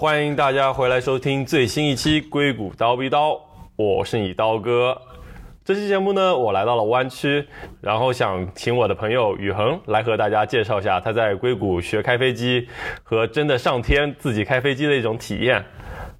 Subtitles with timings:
[0.00, 3.32] 欢迎大家回来收听最新一期《硅谷刀逼刀》，
[3.74, 4.96] 我是你刀哥。
[5.64, 7.44] 这期节目呢，我来到了湾区，
[7.80, 12.68] 然后想请我的朋友宇恒来和大家介绍一下他在硅谷学开飞机
[13.02, 15.64] 和真的上天自己开飞机的一种体验。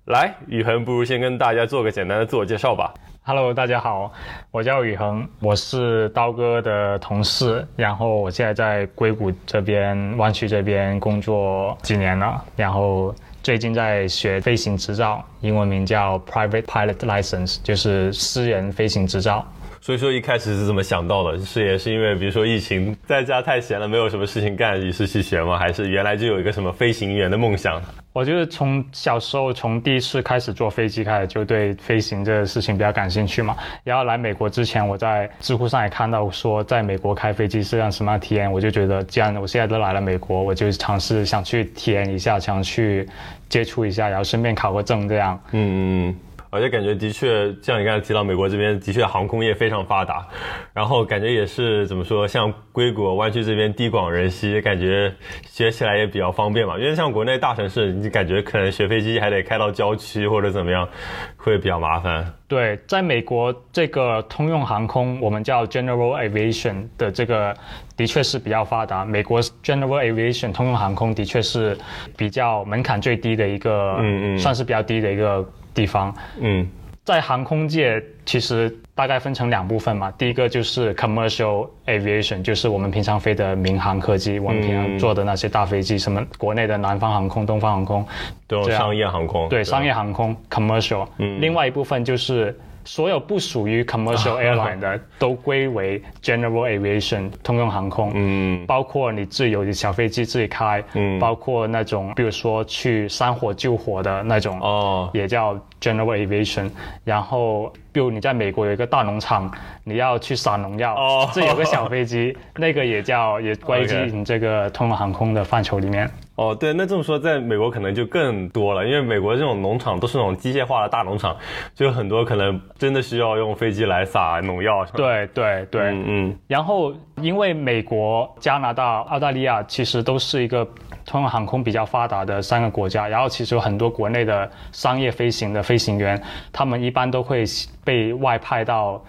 [0.06, 2.92] 来，宇恒，不如先跟大家做个简单的自我介绍吧。
[3.22, 4.12] Hello，大家好，
[4.50, 13.14] 我叫宇恒，我是刀哥的同事，然后我现在在硅谷这边湾区这边工作几年了，然后
[13.48, 19.42] 最近在学飞行执照，英文名叫 Private Pilot License，就是私人飞行执照。
[19.80, 21.38] 所以说一开始是怎么想到的？
[21.38, 25.58] 是也是因为比如说疫情在家太闲了，没有什么事情干，于是去学吗？
[25.58, 27.80] 还是原来就有一个什么飞行员的梦想？
[28.12, 33.56] 我就是从小时候从第一次开始坐飞机开始，就对飞行这个事情比较感兴趣嘛。
[33.84, 43.08] 然后来美国之前，我在知乎上也看到说，在美国开飞机是样什么样体验，我就觉得既然我现在都来了美国，我就尝试想去体验一下，想去
[43.48, 45.40] 接触一下，然后顺便考个证这样。
[45.52, 46.16] 嗯嗯。
[46.50, 50.26] 而且感觉的确，像你刚才提到，美国这边的确航空业非常发达，
[50.72, 55.12] 然后感觉也是怎么说，像硅谷湾区这边地广人稀，感觉
[55.46, 56.78] 学起来也比较方便嘛。
[56.78, 60.88] 因为像国内大城市，你感觉可能学飞机还得开到郊区或者怎么样，
[61.36, 62.32] 会比较麻烦。
[62.46, 67.54] 对，在美国这个通用航空，我们叫 General Aviation 的这个，
[67.94, 69.04] 的确是比较发达。
[69.04, 71.76] 美国 General Aviation 通用航空的确是
[72.16, 75.46] 比较门槛最低的一个，嗯嗯，算是比较低的一个。
[75.78, 76.68] 地方，嗯，
[77.04, 80.10] 在航空界其实大概分成两部分嘛。
[80.18, 88.04] 第一个就是 commercial aviation，就是我们平常飞的民航客机，我们平常坐的那些大飞机，什么国内的南方航空、东方航空，
[88.48, 89.48] 对商业航空。
[89.48, 91.06] 对，商业航空 commercial。
[91.18, 92.58] 嗯，另外一部分就是。
[92.84, 106.70] 所有不属于 commercial airline 的都归为 general aviation 通用航空，嗯，包括你自由的小飞机自己开，嗯，包括那种比如说去山火救火的那种，哦，也叫 general aviation。
[107.04, 109.50] 然后，比如你在美国有一个大农场，
[109.82, 116.08] 你要去撒农药，哦，这有个小飞机， 那个也叫也归进这个通用航空的范畴里面。
[116.36, 121.36] 哦，对，那这么说，在美国可能就更多了，因为美国这种农场都是那种机械化的大农场，
[121.74, 124.84] 就有很多可能真的需要用飞机来撒农药。
[124.94, 126.38] 对对对，嗯嗯。
[126.46, 130.64] 然后，因为美国、加拿大、澳大利亚其实都是一个
[131.04, 136.22] 通用航空比较发达的三个国家，然后其实有很多国内的商业飞行的飞行员，
[136.52, 137.44] 他们一般都会
[137.88, 139.02] 被外派到。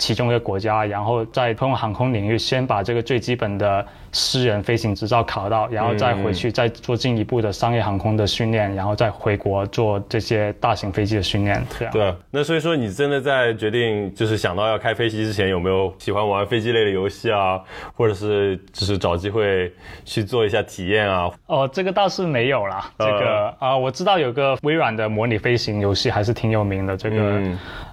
[0.00, 11.64] 其中一个国家，然后在通用航空领域先把这个最基本的私人飞行执照考到，然后再回去再做进一步的商业航空的训练，然后再回国做这些大型飞机的训练。
[11.78, 12.14] 这样对。
[12.30, 17.60] 那所以说，你真的在决定就是想到要开飞机之前，有没有喜欢玩飞机类的游戏啊，
[17.94, 19.72] 或者是就是找机会
[20.04, 21.30] 去做一下体验啊？
[21.46, 22.90] 哦，这个倒是没有啦。
[22.98, 26.96] 这个啊，我知道有个微软的模拟飞行游戏还是挺有名的。
[26.96, 27.40] 这个。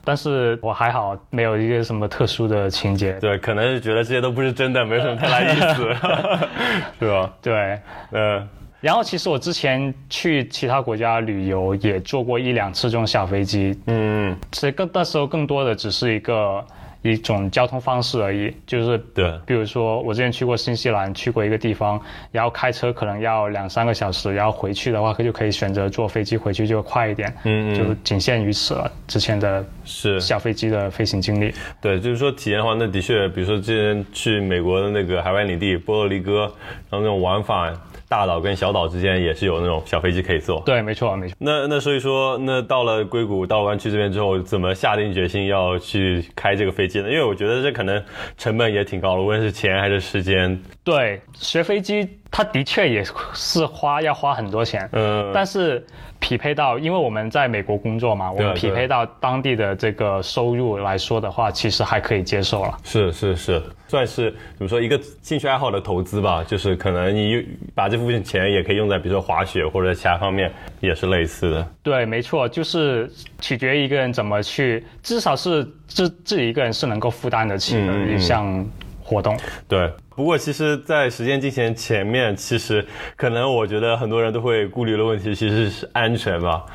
[0.03, 3.11] 但是我还好，没有一个什么特殊的情节。
[3.19, 5.83] 对，可能是觉得这些都不是真的，没什么太大意思，
[6.99, 7.33] 是吧？
[7.41, 7.79] 对，
[8.11, 8.47] 嗯。
[8.79, 13.77] 然后其实我之前去其他国家旅游，也坐过一两次这种小飞机。
[13.87, 16.63] 嗯，其实更那时候更多的只是一个。
[17.11, 21.99] 一种交通方式而已，就是对，比如说我之前去过新西兰，去过一个地方，
[22.31, 28.91] 然后开车可能要两三个小时，然后回去的话，就可以选择坐飞机回去就快一点，嗯嗯，就仅限于此了。
[29.07, 36.41] 之前的是小飞机的飞行经历，对，就是说体验的话，那的确，比如说之前去美国的那个海外领地波多黎各，
[36.89, 37.73] 然后那种玩法。
[38.09, 40.61] 大岛跟小岛之间也是有那种小飞机可以坐。
[40.65, 41.35] 对，没错，没错。
[41.39, 47.09] 那那所以说，那到了硅谷到湾区这边之后，怎么下定决心要去开这个飞机呢？
[47.09, 48.03] 因为我觉得这可能
[48.37, 50.61] 成本也挺高的，无论是钱还是时间。
[50.83, 52.07] 对，学飞机。
[52.29, 53.01] 它的确也
[53.33, 55.83] 是花要花很多钱，嗯，但是
[56.19, 62.77] 匹配到，因为我们在美国工作嘛，我们匹配到当地的这个收入来说的话，其实还可以接受了。
[62.83, 71.67] 是是是，算是怎么说一个兴趣爱好的投资吧，就是可能你把这部分钱也可以用在比如说滑雪或者其他方面，也是类似的。
[71.83, 73.09] 对，没错，就是
[73.39, 78.65] 取决于一个人怎么去，至少是自自己一个人是能够负担得起的一项。
[79.09, 82.83] 活动对，不过其实，在实践进行前面，其实
[83.15, 86.65] 可能我觉得很多人都会顾虑的问题，其实是安全吧，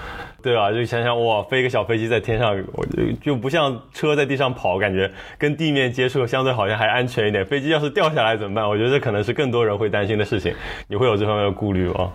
[0.40, 0.70] 对吧？
[0.70, 7.44] 就想想哇，飞一个小飞机在天上，我就就不像车在地上跑，感觉跟地面接触相对好像还安全一点。
[7.44, 8.68] 飞机要是掉下来怎么办？
[8.68, 10.54] 我觉得这可能是更多人会担心的事情。
[10.86, 12.12] 你会有这方面的顾虑吗？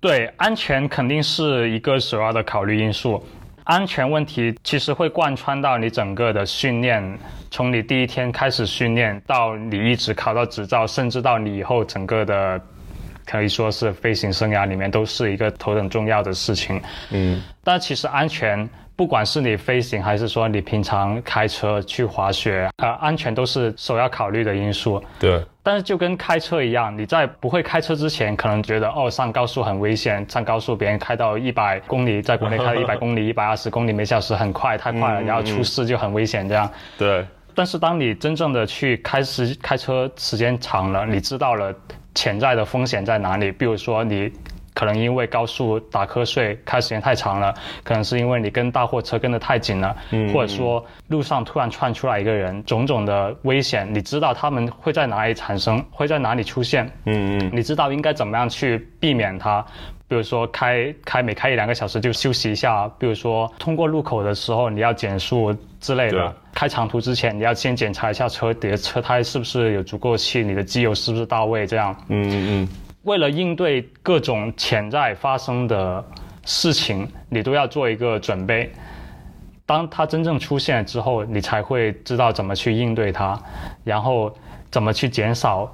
[0.00, 3.22] 对，安全肯定是一个首要的考虑因素。
[3.64, 7.18] 安全问题其实会贯穿到你整个的训练，
[7.50, 12.60] 从你第一天开始训练到你一直考到执照，甚至到你以后整个的
[13.24, 16.80] 可以说是飞行生涯里面都是一个头等重要的事情。
[17.10, 25.02] 嗯，但其实安全，不管是你飞行还是说你平常开车去滑雪，呃，安全都是首要考虑的因素。
[25.18, 36.70] 对，但是就跟开车一样，你在不会开车之前，可能觉得哦上高速很危险，上高速别人开到一百公里，在国内开到 一百公里、一百二十公里每小时很快，太快了，然后出事就很危险这样。
[36.96, 41.74] 对，但是当你真正的去开始开车时间长了，你知道了
[42.14, 44.32] 潜在的风险在哪里，比如说你。
[44.74, 49.96] 可能因为高速打瞌睡开时间太长了，可能是因为你跟大货车跟得太紧了，
[50.32, 59.64] 或者说路上突然窜出来一个人，种种的危险，你知道他们会在哪里产生，会在哪里出现，嗯嗯，你知道应该怎么样去避免它。
[60.06, 66.34] 比如说开开每开一两个小时就休息一下，比如说通过路口的时候你要减速之类的。
[66.52, 71.96] 开长途之前你要先检查一下车底的车胎是不是有足够气，你的机油是不是到位，这样。
[72.08, 72.68] 嗯嗯嗯。
[73.04, 76.04] 为了应对各种潜在发生的
[76.44, 78.70] 事情，你都要做一个准备。
[79.66, 83.38] 当它真正出现之后，你才会知道怎么去应对它，
[83.82, 84.34] 然后
[84.70, 85.70] 怎么去减少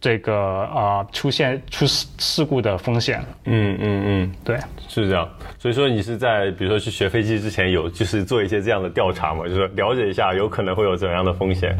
[0.00, 0.34] 这个
[0.74, 3.22] 呃出现出事事故的风险。
[3.44, 4.58] 嗯嗯嗯，对，
[4.88, 5.28] 是这样。
[5.58, 11.78] 所以说你是在比如说去学飞机之前有就是做一些这样的调查嘛，就是了解一下有可能会有怎样的风险。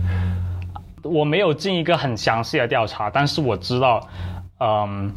[1.02, 4.06] 我没有进一个很详细的调查，但是我知道。
[4.58, 5.12] 嗯，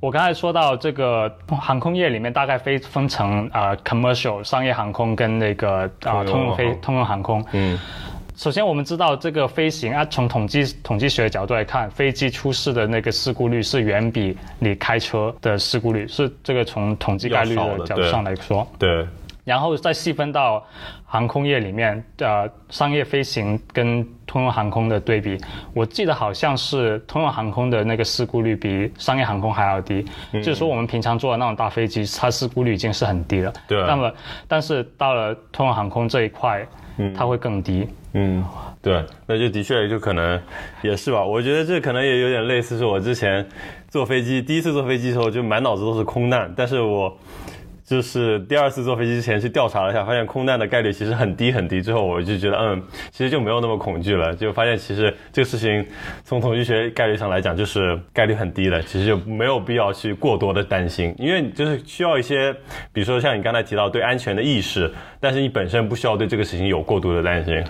[0.00, 7.44] 我刚才说到这个航空业里面大概分分成啊，commercial 商业航空跟那个啊通用飞通用航空。
[7.52, 7.78] 嗯，
[8.36, 18.66] 首先我们知道这个飞行啊，从统计统计学的角度来看，飞机出事的那个事故率是远比你开车的事故率是这个从统计概率的角度上来说。
[18.78, 19.06] 对。
[19.42, 20.64] 然后再细分到
[21.12, 25.36] 航空业里面的商业飞行跟通用航空的对比，
[25.74, 30.06] 我记得好像是通用航空的那个事故率比商业航空还要低。
[30.34, 33.52] 就是说我们平常坐的那种大飞机，它事故率已经是很低了。
[33.66, 33.84] 对。
[33.88, 34.12] 那么，
[34.46, 36.64] 但是到了通用航空这一块，
[37.16, 37.88] 它会更低。
[38.12, 38.44] 嗯，
[38.80, 40.40] 对，那就的确就可能
[40.80, 41.24] 也是吧。
[41.24, 43.44] 我觉得这可能也有点类似，是我之前
[43.88, 47.12] 坐飞机第一次坐飞机的时候，就满脑子都是空难，但是我。
[47.90, 51.82] 就是第二次坐飞机之前去调查了一下，发现空难的概率其实很低很低。
[51.82, 54.32] 之后我就觉得，嗯，其实就没有那么恐惧了。
[54.32, 55.84] 就发现其实这个事情
[56.22, 61.12] 从统计学概率上来讲，就是概率很低的，其实就没有必要去过多的担心。
[61.18, 62.52] 因为就是需要一些，
[62.92, 64.88] 比如说像你刚才提到对安全的意识，
[65.18, 67.60] 但是你本身不需要对这个事情有过度的担心。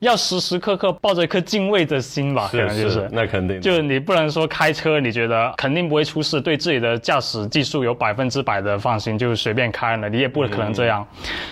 [0.00, 11.06] 要时时刻刻抱着一颗敬畏的心吧，可能就是那肯定，就是你不能说开车你觉得肯定不会出事，对自己的驾驶技术有百分之百的放心，就随便开了，你也不可能这样。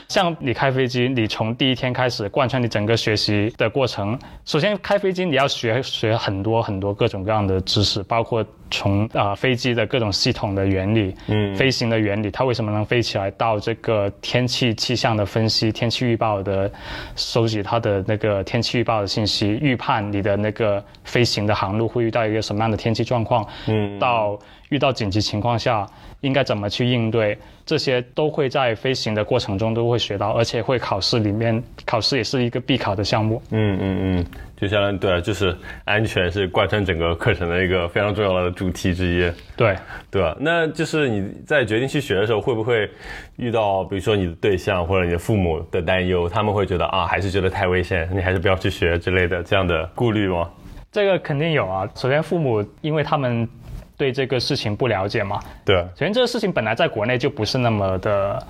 [0.08, 8.44] 像你开飞机，你从第一天开始贯穿你整个学习的过程，首先开飞机你要学学很多很多各种各样的知识，包括。
[8.70, 13.30] 从啊飞机的各种系统的原理，嗯，飞行的原理，它为什么能飞起来？
[13.32, 16.68] 到这个天气气象的分析，天气预报的
[17.14, 24.36] 收集，它的那个天气预报的信息，预判你的那个飞行的航路会遇到一个什么样的天气状况，嗯，到
[24.70, 25.86] 遇到紧急情况下。
[26.20, 27.36] 应该怎么去应对？
[27.66, 33.42] 这些都会在飞行的过程中都会学到，而且会考试里面考试也是一个必考的项目。
[33.50, 34.26] 嗯嗯嗯，
[34.64, 35.54] 就相当于对，就是
[35.84, 39.32] 安全是贯穿整个课程的一个非常重要的主题之一。
[39.56, 39.76] 对
[40.10, 40.34] 对吧？
[40.40, 42.90] 那就是你在决定去学的时候，会不会
[43.36, 46.28] 遇到比如说你的对象或者你的父母的担忧？
[46.28, 50.48] 他们会觉得啊，还是觉得太危险，你还是不要去学之类的这样的顾虑吗？
[50.90, 51.88] 这个肯定有啊。
[51.94, 53.48] 首先，父母因为他们。
[53.96, 55.38] 对这个事情不了解嘛？
[55.64, 55.76] 对。
[55.76, 58.44] 首先，这个事情本来在国内就不是那么的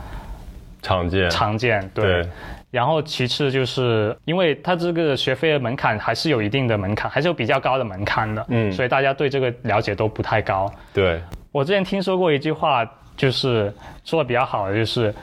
[0.80, 1.28] 常见。
[1.28, 2.26] 常见，对。
[2.74, 8.44] 然后，其次就是因为它这个学费的门槛还是有一定的门槛，还是有比较高的门槛的。
[8.48, 8.72] 嗯。
[8.72, 10.68] 所以大家对这个了解都不太高。
[10.92, 11.22] 对。
[11.52, 12.84] 我之前听说过一句话，
[13.16, 13.72] 就是
[14.04, 15.14] 说的比较好的，就是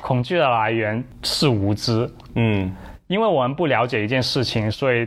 [0.00, 2.10] 恐惧的来源是无知。
[2.34, 2.74] 嗯。
[3.06, 5.06] 因为我们不了解一件事情，所以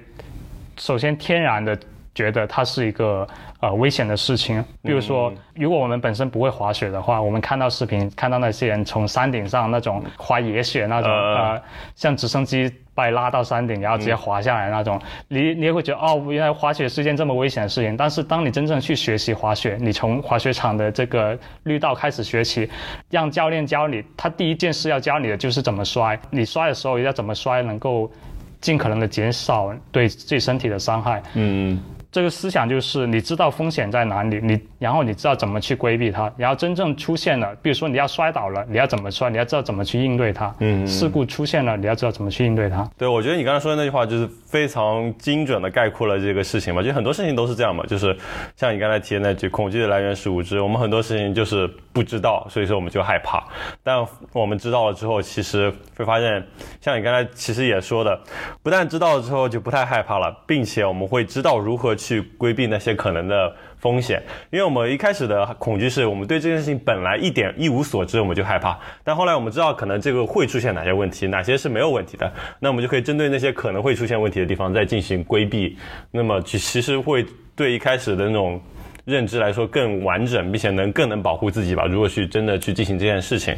[0.77, 1.77] 首先天然的
[2.15, 3.27] 觉得它是一个。
[3.61, 11.61] 呃，危险的事情，比如说，如果我们本身不会滑雪的话，我们看到视频，看到那些人从山顶上那种滑野雪那种，呃，
[11.93, 17.95] 像直升机把你拉到山顶，然后直接滑下来那种，你你也会觉得，哦，原来滑雪是件这么危险的事情。
[17.95, 22.67] 但是当你真正去学习滑雪，你从滑雪场的这个绿道开始学起，
[23.11, 28.11] 让教练教你，他第一件事要教你的就是怎么摔，你摔的时候要怎么摔，能够
[28.59, 31.21] 尽可能的减少对自己身体的伤害。
[31.35, 31.79] 嗯。
[32.11, 40.53] 这个思想就是你知道风险在哪里，你然后你知道怎么去规避它，然后真正出现了，比如说你要摔倒了，你要怎么摔，你要知道怎么去应对它。
[40.59, 42.85] 嗯，事故出现了，你要知道怎么去应对它。
[42.97, 48.13] 对，我觉得你刚才说的那句话就是非常精准的概括了这个事情嘛，就很多事情都是这样嘛，就是
[48.57, 53.41] 像你刚才提的那句“恐惧的来源是无知”，我们很多事情就是不知道，所以说我们就害怕。
[53.83, 56.45] 但我们知道了之后，其实会发现，
[56.81, 58.19] 像你刚才其实也说的，
[58.61, 61.95] 不但知道了之后就不太害怕了，并且我们会知道如何。
[62.05, 68.77] 去规避那些可能的风险，因为我们一开始的恐惧是我们对这件事情本来一点一无所知，我们就害怕。
[69.03, 75.77] 但后来我们知道可能这个会出现哪些问题，哪些是没有问题的，那我们就可以针对那些可能会出现问题的地方再进行规避。
[76.11, 78.59] 那么其其实会对一开始的那种
[79.05, 81.85] 认知来说更完整，并且能更能保护自己吧。
[81.85, 83.55] 如果去真的去进行这件事情，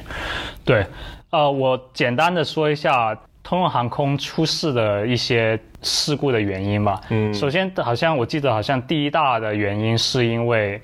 [0.63, 0.85] 对，
[1.31, 3.17] 呃，我简单的说一下。
[3.43, 6.99] 通用航空出事的一些事故的原因吧。
[7.09, 10.81] 嗯，首先好像我记得好像第一大的原因是因为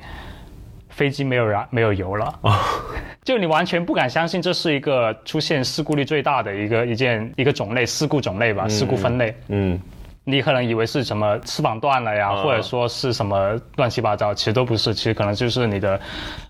[0.90, 2.26] 飞机没有燃没有油了。
[2.42, 2.60] 啊，
[3.24, 9.34] 就你完全不敢相信这是一个出现事故率最大的一个一件一个种类事故种类吧，事故分类。
[9.48, 9.80] 嗯，
[10.26, 15.98] 你可能以为是什么翅膀断了呀，或者说是什么乱七八糟，其实都不是，其实可能就是你的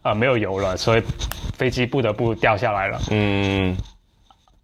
[0.02, 1.04] 呃没有油了，所以
[1.56, 3.00] 飞机不得不掉下来了。
[3.12, 3.78] 嗯。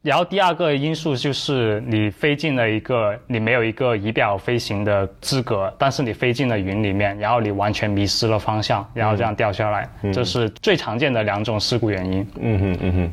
[0.06, 12.28] 然后第二个因素就是你飞进了一个你没有一个仪表飞行的资格，但是你飞进了云里面，然后你完全迷失了方向，然后这样掉下来，这是最常见的两种事故原因。
[12.40, 13.12] 嗯哼嗯哼。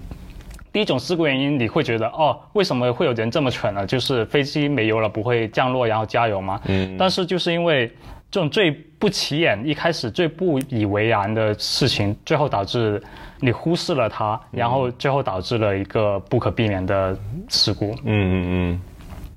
[0.70, 3.86] 第一种事故原因你会觉得哦，为什么会有人这么蠢呢？
[3.86, 6.60] 就是飞机没油了不会降落然后加油吗？
[6.66, 6.94] 嗯。
[6.98, 7.90] 但是就是因为。
[8.30, 12.98] 这种最不起眼、一开始最不以为然的事情，最后导致
[13.42, 17.14] 你忽视了它，然后最后导致了一个不可避免的
[17.48, 17.92] 事故。
[18.04, 18.80] 嗯嗯嗯，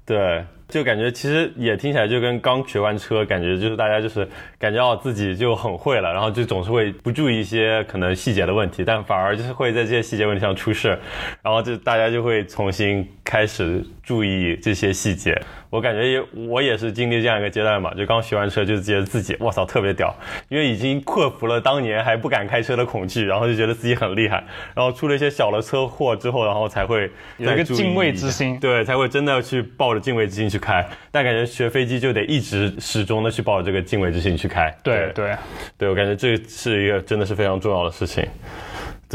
[0.05, 0.45] 对。
[0.67, 10.97] 就感觉其实也听起来就跟刚学完车，感觉就是大家就是感觉到自己就很会了，然后就总是会不注意一些可能细节的问题，但反而就是会在这些细节问题上出事，
[11.43, 15.39] 然后就大家就会重新开始注意这些细节。
[15.75, 20.15] 我感觉也我也是经历这样一个阶段嘛，就刚学完车就觉得自己我操特别屌，
[20.47, 24.41] 因为已经克服了当年还不敢开车的恐惧，然后就觉得自己很厉害，
[24.73, 30.85] 然后出了一些小的车祸之后，然后才会有一个敬畏之心，对，才会真的去抱着敬畏之心去开。
[31.11, 34.73] 但感觉学飞机就得一直始终的去抱着这个敬畏之心去开。
[34.81, 35.35] 对对
[35.77, 38.25] 对，我感觉这是一个真的是非常重要的事情。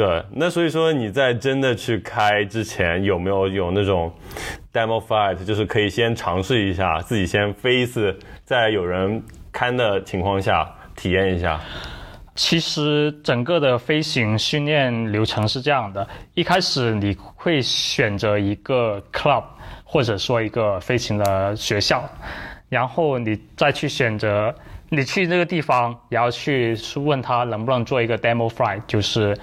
[0.00, 4.10] 对，那所以说你在真的去开之前，有没有有那种
[4.72, 10.66] demo flight，就是可以先尝试一下，自己先飞一次，在有人看的情况下
[10.96, 11.60] 体验一下。
[12.34, 19.44] 其实整个的飞行训练流程是这样的：一开始你会选择一个 club，
[19.84, 22.08] 或者说一个飞行的学校，
[22.70, 24.54] 然后你再去选择
[24.88, 29.36] 你去这个地方，然后去问他能不能做一个 demo flight，就是。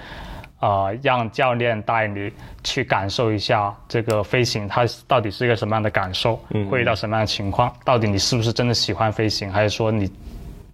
[0.58, 2.32] 啊，让教练带你
[2.64, 6.36] 去感受一下这个飞行，它到底是一个什么样的感受，
[6.68, 7.72] 会遇到什么样的情况？
[7.84, 10.10] 到底你是不是真的喜欢飞行，还是说你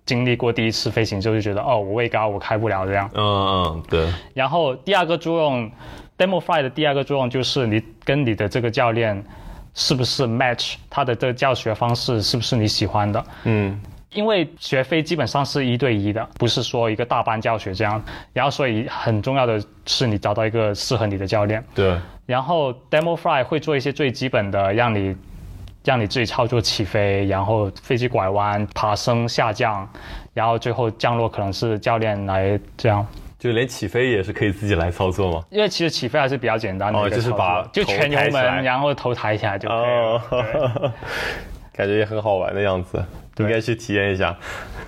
[0.06, 3.10] 经历过第一次飞行之后就觉得哦，我位高，我开不了这样？
[3.14, 4.08] 嗯嗯，对。
[4.32, 5.70] 然后第二个作用
[6.16, 9.22] ，demo fly 的第二个作用就是你跟你的这个教练
[9.74, 13.24] 是不是 match，他的这个教学方式是不是你喜欢的？
[13.44, 13.80] 嗯。
[14.14, 18.02] 因为学飞基本上是一对一的，不是说一个大班教学这样。
[18.32, 21.62] 然后所以很重要的是你找到一个适合你的教练。
[21.74, 21.96] 对。
[22.26, 25.14] 然后 demo fly 会做一些最基本的，让你
[25.84, 29.86] 让你自己操作起飞，然后飞机拐弯、爬升、下降，
[30.32, 33.06] 然后最后降落可能是教练来这样。
[33.38, 35.44] 就连起飞也是可以自己来操作吗？
[35.50, 40.92] 因为其实起飞还是比较简单的，就是把就全油门，然后头抬起来就可以了。
[41.76, 43.04] 感觉也很好玩的样子。
[43.38, 44.36] 应该去体验一下，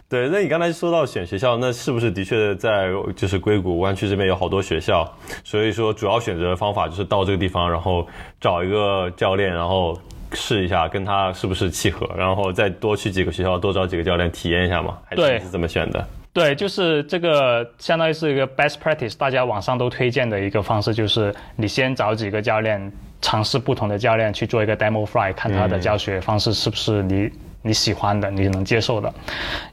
[0.08, 0.28] 对。
[0.28, 5.04] 那你刚才说到选学校，那是不是的确在就是硅谷湾区这边有好多学校？
[5.42, 8.06] 所以说主要选择的方法就是到这个地方，然后
[8.40, 9.98] 找一个教练，然后
[10.32, 14.96] 试一下跟他是不是契合，然后再多去几个学校，多找几个教练体验一下嘛？
[15.10, 16.06] 对，是怎么选的？
[16.32, 27.28] 对，就是这个相当于是一个 best practice，大家网上都推荐的一个方式，就是你先找几个教练，尝试不同的教练去做一个 demo fly，看他的教学方式是不是你。
[27.66, 29.12] 你喜欢的，你能接受的，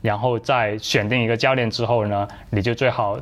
[0.01, 3.19] 然后在选定一个教练之后呢，你就最好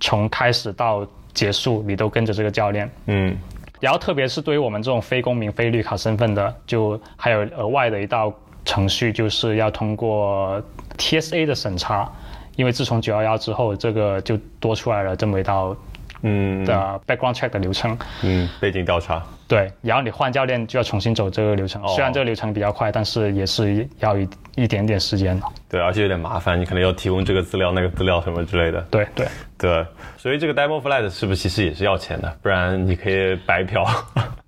[0.00, 2.90] 从开始到结束，你都跟着这个教练。
[3.06, 3.36] 嗯。
[3.78, 8.32] 然后特别是对于我们这种非公民、非绿卡身份的，就还有额外的一道
[8.64, 10.60] 程序，就是要通过
[10.96, 12.10] TSA 的审查，
[12.56, 15.76] 因为自从九幺幺之后，这个就多出来了这么一道
[16.22, 21.88] 嗯的 background check 的流程，嗯，背景调查，对，然后你换教练就要重新走这个流程，哦。
[21.88, 25.38] 虽然这个流程比较快，但是也是要一一点点时间。
[25.38, 29.26] 的，对，而且有点麻烦，你可能要提供这个资料、那个资料什么之类的，对对。
[29.58, 29.86] 对，
[30.18, 32.36] 所以这个 demo flight 是不是其实也是要钱的？
[32.42, 33.86] 不然你可以白嫖。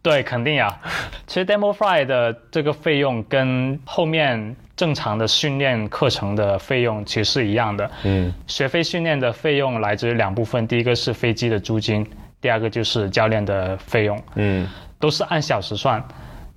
[0.03, 0.79] 对，肯定呀。
[1.27, 4.57] 其实 demo flight 的这个费用跟后面。
[4.79, 7.91] 正常的训练课程的费用其实是一样的。
[8.05, 12.07] 嗯，学费训练的费用来自于两部分，第一个是飞机的租金，
[12.41, 14.17] 第二个就是教练的费用。
[14.37, 14.69] 嗯，
[15.01, 16.01] 都是按小时算。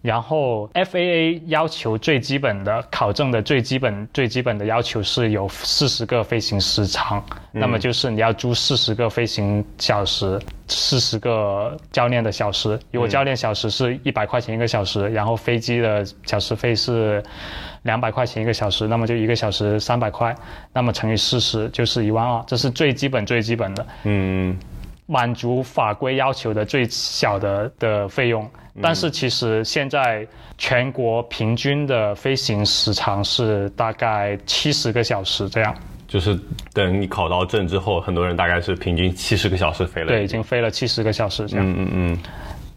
[0.01, 12.79] 然后 FAA 要求最基本的考证的最基本最基本的要求是有四十个飞行时长，那么就是你要租四十个飞行小时，四十个教练的小时。
[12.91, 17.23] 如果教练小时是一百块钱一个小时，然后飞机的小时费是
[17.83, 20.35] 两百块钱一个小时，那么就一个小时三百块，
[20.73, 23.85] 那么乘以四十就是一万二，这是最基本最基本的。
[24.05, 24.57] 嗯。
[25.11, 28.49] 满足法规要求的最小的的费用，
[28.81, 30.25] 但是其实现在
[30.57, 35.75] 全国平均的飞行时长是大概七十个小时这样。
[36.07, 36.39] 就是
[36.71, 40.07] 等你考到证之后，很多人大概是平均七十个小时飞了。
[40.07, 41.69] 对，已经飞了七十个小时这样。
[41.69, 42.17] 嗯嗯嗯。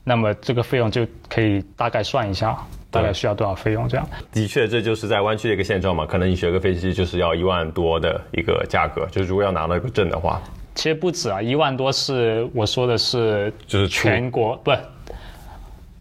[0.03, 2.59] 那么这个费用就可以大概算一下，
[2.91, 4.05] 大概需要多少费用这样。
[4.33, 6.05] 的确，这就是在湾区的一个现状嘛。
[6.05, 10.43] 可能你学个飞机就是要一万多的一个价格，就是如果要拿到一个证的话。
[10.75, 14.73] 其实不止啊，一万多是我说的是，就是全国不，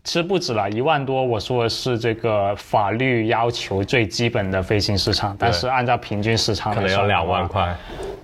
[0.04, 7.76] 其实不止了，一万多我说的是这个法律要求最基本的飞行时长，但是按照平均时长可能要两万块。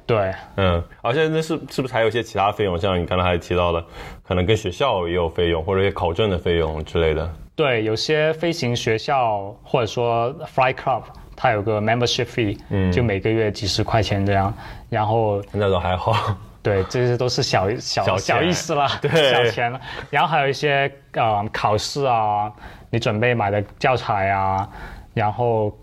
[0.08, 2.76] 对，嗯，而且那是是不是还有一些其他费用？
[2.80, 3.86] 像你刚才还提到的，
[4.28, 7.32] 可能跟学校也有费用，或者一些考证的费用之类的。
[7.56, 11.04] 对，有些飞行学校或者说 Fly Club。
[11.42, 14.54] 它有个 membership fee，嗯，就每个月几十块钱这样，
[14.90, 16.14] 然后那种还好，
[16.62, 19.80] 对，这些都是小小小意思了，对，小钱了。
[20.10, 22.52] 然后还有一些呃考试啊，
[22.90, 24.68] 你准备买的教材啊，
[25.14, 25.74] 然后。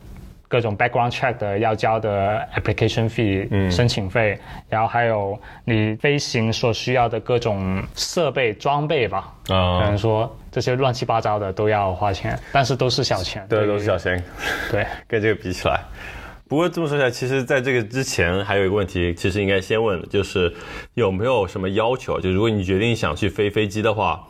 [0.49, 4.39] 各种 background check 的要交的 application fee 申请费，
[4.69, 14.23] 然后还有你飞行所需要的各种设备装备吧，啊，可能说这些乱七八糟的都要花钱，但是都是小钱，对，都是小钱，
[14.71, 15.81] 对，跟这个比起来。
[16.49, 20.53] 不过这么说起来，其实在这个之前还有一个问题，其实应该先问，就是
[20.95, 22.21] 有没有什么要求？
[22.21, 24.25] 就如果你决定想去飞飞机的话，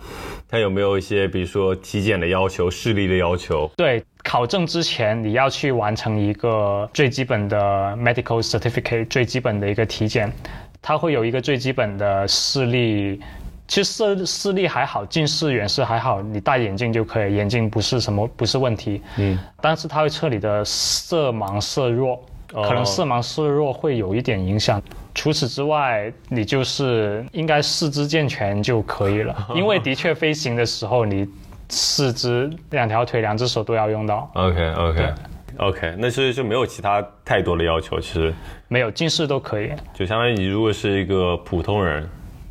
[0.49, 3.71] 它有没有一些，比如说体检的要求、视力的要求？
[3.77, 7.59] 对，考证之前你要去完成一个最基本的
[7.99, 10.33] medical certificate，最基本的一个体检，
[10.81, 13.21] 它会有一个最基本的视力。
[13.69, 19.03] 其实视视力还好，近视远视还好，你戴眼镜就可以，眼镜不是什么不是问题。
[19.17, 24.81] 嗯，但是它会测你的色盲色弱，可能色盲色弱会有一点影响。
[25.15, 31.27] 除此之外，你就是应该四肢健全就可以了， 因为的确飞行的时候你
[31.69, 34.31] 四肢两条腿两只手都要用到。
[34.35, 35.15] OK OK
[35.57, 38.33] OK，那所以就没有其他太多的要求，其实
[38.69, 42.09] 没有近视都可以，就相当于你如果是一个普通人。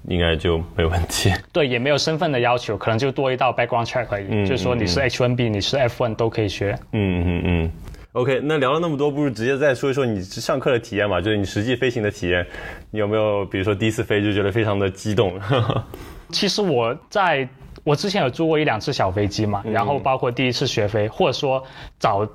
[0.07, 1.31] 应该就没有问题。
[1.51, 4.27] 对，也没有身份的要求，可能就多一道 background check 而已。
[4.29, 6.77] 嗯，就是说你是 H1B，你是 F1 都可以学。
[6.91, 7.71] 嗯嗯嗯。
[8.13, 11.19] OK，那聊了那么多，不如直接再说一说你上课的体验嘛？
[11.19, 12.47] 就是你实际飞行的体验，
[12.91, 15.37] 你有没有比如说第一次飞就觉得非常的激动？
[16.31, 17.45] 其实我在
[17.83, 21.61] 我之前有租过一两次小飞机嘛，然后包括第一次学飞，或者说
[21.99, 22.25] 早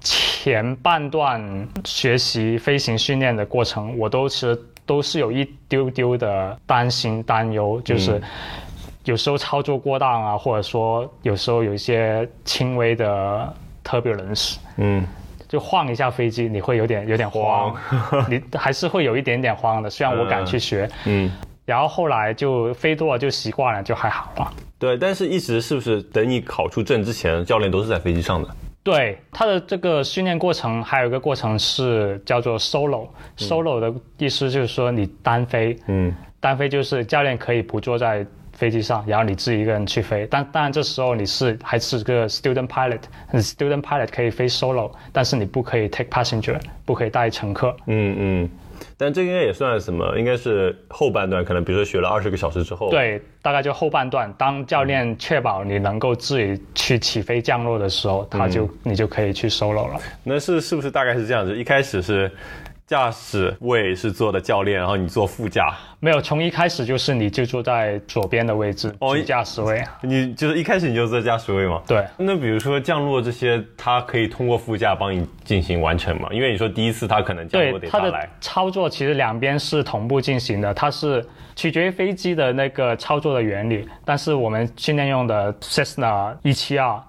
[0.00, 4.58] 前半段学习飞行训练的过程，我都其实。
[4.86, 8.22] 都是有一丢丢的担心担忧，就是
[9.04, 15.04] 有时候操作过当啊，或者说有时候有一些轻微的 turbulence，嗯，
[15.48, 17.74] 就晃一下飞机，你会有点有点慌，
[18.28, 19.90] 你还是会有一点点慌的。
[19.90, 21.30] 虽然我敢去学，嗯，
[21.64, 24.52] 然后后来就飞多了就习惯了，就还好了。
[24.78, 28.48] 对，但是一直是不是等你考出证之前，教练都是在飞机上的？
[28.86, 33.08] 对它的这个训练过程，还有一个过程是叫做 solo。
[33.36, 40.24] solo 的意思就是说你单飞，嗯，单飞就是教练可以不坐在飞机上，然后你自己一个人去飞。
[40.30, 47.76] 但当然这时候你是还是个 student pilot，student pilot 可以飞 solo，但是你不可以 take passenger，不可以带乘客。
[47.86, 48.50] 嗯嗯。
[48.96, 50.18] 但这应该也算什么？
[50.18, 52.90] 应该是后半段，可能比如说学了二十个小时之后。
[52.90, 54.32] 对，大概就后半段。
[54.38, 60.00] 当教练确保你能够自己去起飞降落的时候，他就你就可以去 solo 了。
[60.22, 61.56] 那是是不是大概是这样子？
[61.56, 62.30] 一开始是
[62.86, 65.74] 驾驶位是坐的教练，然后你坐副驾。
[65.98, 69.82] 没有，从一开始就是你就坐在左边的位置，哦驾驶位。
[70.02, 71.82] 你就是一开始你就坐驾驶位吗？
[71.84, 72.04] 对。
[72.16, 76.28] 那比如说降落这些，它可以通过副驾帮你进行完成吗？
[76.30, 83.88] 因为你说第一次它可能降落得它的操作其实两边是同步进行的，它是取决于飞机的那个操作的原理。
[84.04, 87.02] 但是我们训练用的 Cessna 一七二。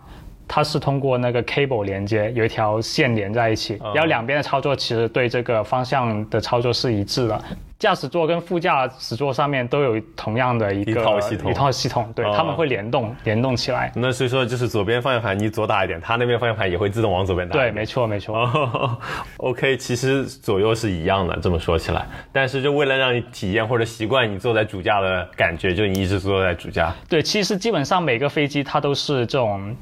[0.47, 7.41] 它是通过那个 cable 连接，有一条线连在一起，然后两边的操作其实对这个方向的操作是一致的。
[7.77, 13.91] 驾驶座跟副驾驶座上面都有同样的一个一套系统，一套系统，对，他们会联动，联动起来。
[13.93, 17.53] 那所以说，就是左边方向盘你左打一点，它那边方向盘也会自动往左边打。
[17.53, 18.99] 对，没错，没错。
[19.37, 26.91] OK，其实左右是一样的，这么说起来，但是就为了让你体验或者习惯你坐在主驾的感觉，就你一直坐在主驾。
[27.07, 29.75] 对，其实基本上每个飞机它都是这种。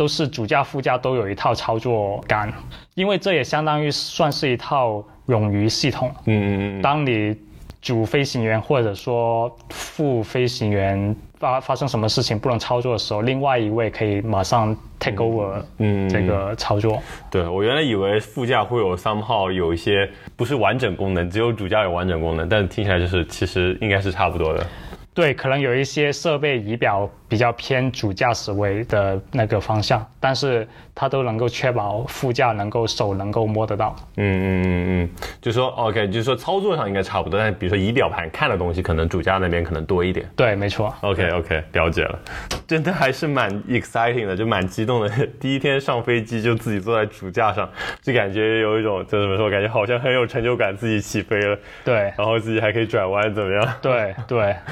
[0.00, 2.50] 都是主驾、副驾都有一套操作杆，
[2.94, 6.10] 因为这也相当于算是一套冗余系统。
[6.24, 6.82] 嗯嗯嗯。
[6.82, 7.36] 当你
[7.82, 17.02] 主飞行员或者说副飞行员发发生什么事情不能操作的时候，另外一位可以马上 take over 嗯这个操作。
[17.30, 24.66] 对我原来以为副驾会有三号有一些不是完整功能，只有主驾有完整功能，但听起来就是其实应该是差不多的。
[25.12, 30.66] 对，可能有一些设备仪表比较偏主驾驶位的那个方向，但是
[30.96, 33.94] 它都能够确保副驾能够手能够摸得到。
[34.16, 34.66] 嗯嗯嗯
[35.04, 40.28] 嗯，就说 OK，就是说操作上应该差不多，但比如说仪表盘看的东西，可能主驾那边可能多一点。
[40.34, 40.92] 对，没错。
[41.02, 42.18] OK OK，了解了，
[42.66, 45.08] 真的还是蛮 exciting 的，就蛮激动的。
[45.38, 47.70] 第一天上飞机就自己坐在主驾上，
[48.02, 51.56] 就感觉有一种就怎么说，感觉好像很有成就感，自己起飞了。
[51.84, 53.74] 对，然后自己还可以转弯，怎么样？
[53.80, 54.56] 对对。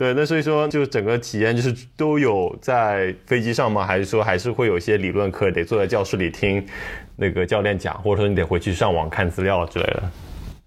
[0.00, 3.86] 对，那所以说，就整个体验就是都有在飞机上吗？
[3.86, 6.64] 还是说还是会有一些理论课得坐在教室里听
[7.16, 10.02] 那个教练讲，或者说你得回去上网看资料之类的？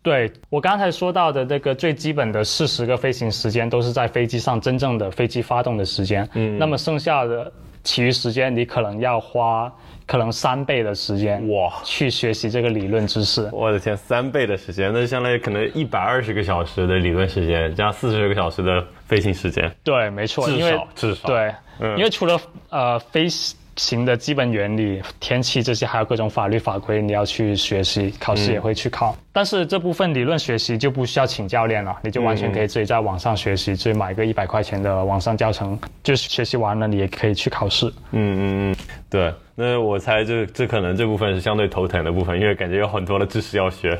[0.01, 6.27] 对我刚才说到的那个最基本的四十个飞行时间，都是在飞机上真正的飞机发动的时间。
[6.33, 7.51] 嗯，那么剩下的
[7.83, 9.71] 其余时间，你可能要花。
[10.05, 13.49] 可能三倍的时间哇，去学习这个理论知识。
[13.53, 19.69] 我的天，三倍的时间，那相当于可能一百二十个小时的理论时间，加四十个小时的飞行时间。
[19.83, 21.53] 对，没错，至少至少对，
[21.97, 23.27] 因为除了呃飞。
[23.75, 29.17] 行的基本原理、天气这些，还有各种法律法规，你要去学习，考试也会去考。
[29.31, 37.87] 但是这部分理论学习就不需要请教练了，你就完全可以自己在网上学习，自己买个一百块钱的网上教程，就是学习完了，你也可以去考试。
[38.11, 38.75] 嗯嗯嗯，
[39.09, 39.33] 对。
[39.55, 43.99] 那我猜这这可能这部分是相对头疼的部分，因为感觉有很多的知识要学。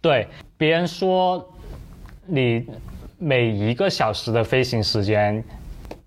[0.00, 1.46] 对，别人说
[2.24, 2.64] 你
[3.20, 5.44] 每一个小时的飞行时间。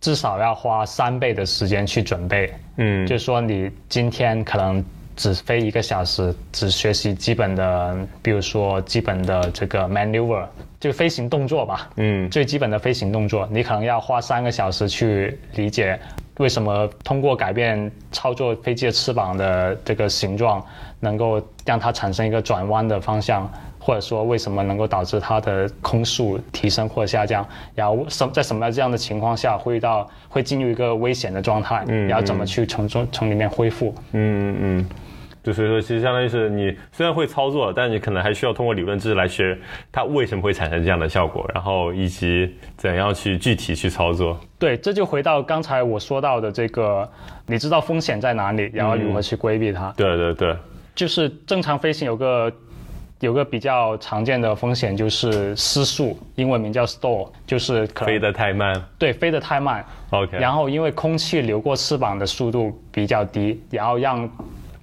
[0.02, 4.84] 至少要花三倍的时间去准备，嗯，就是说你今天可能
[5.16, 10.46] 只飞一个小时，只学习基本的，比如说基本的这个 maneuver，
[10.78, 15.98] 就飞行动作吧，嗯，最基本的飞行动作，你可能要花三个小时去理解
[16.40, 20.62] 为什么通过改变操作飞机的翅膀的这个形状，
[21.04, 23.52] 能够让它产生一个转弯的方向。
[23.86, 27.46] 或者说为什么能够导致它的空速提升或者下降？
[27.76, 31.84] 然后什在什么这样的情况下会到会进入一个危险的状态？
[31.90, 33.94] 嗯，然后怎么去从中从里面恢复？
[34.14, 34.90] 嗯嗯，
[35.44, 39.58] 就所以说，其实相当于是你虽然会操作，但你可能还需要通过理论知识来学
[39.92, 44.40] 它为什么会产生这样的效果，然后以及怎样去具体去操作。
[44.58, 47.12] 对，这就回到刚才我说到的这个，
[47.48, 49.94] 你知道风险在哪里，然后如何去规避它？
[49.98, 50.56] 对对对，
[50.96, 52.52] 就是正常飞行有个。
[53.20, 58.84] 有个比较常见的风险就是失速，英文名叫 stall，就是飞得太慢。
[59.00, 59.86] 对，飞得太慢。
[60.10, 60.38] OK。
[60.38, 64.30] 然后因为空气流过翅膀的速度比较低，然后让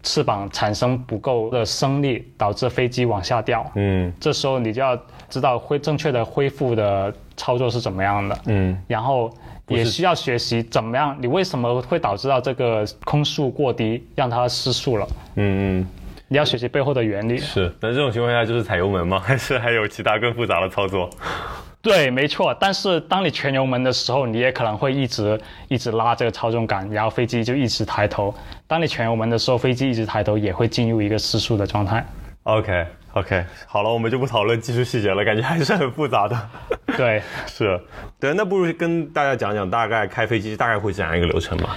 [0.03, 3.71] 翅膀产生不够的升力，导致飞机往下掉。
[3.75, 4.11] 嗯。
[4.19, 8.39] 这时候你就要知道恢正确的恢复的操作是怎么样的。
[8.47, 8.83] 嗯。
[8.87, 9.31] 然后
[9.69, 15.07] 也需要学习怎么样，你为什么会导致到这个空速过低，让它失速了？
[15.35, 15.87] 嗯嗯。
[16.33, 17.39] 你要学习背后的原理。
[17.39, 19.19] 是，那这种情况下就是踩油门吗？
[19.27, 21.11] 还是还有其他更复杂的操作？
[21.83, 22.57] 对，没错。
[22.61, 28.33] 但是当你全油门的时候，你也可能会一直一直拉这个操纵杆，然后飞机就一直抬头。
[28.69, 32.07] 当你全油门的时候，飞机一直抬头，也会进入一个失速的状态。
[32.45, 36.51] OK，OK，好了，我们就不讨论技术细节了，感觉还是很复杂的。
[36.97, 37.81] 对，是，
[38.21, 41.77] 对，那不如跟大家讲讲大概开飞机大概会怎样一个流程吧。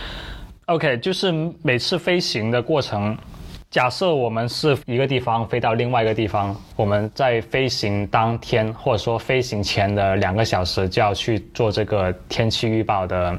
[0.67, 3.17] OK，就是每次飞行的过程。
[3.73, 13.35] 假设我们是一个地方飞到另外一个地方，我们在飞行当天或者说飞行前的两个小时就要去做这个天气预报的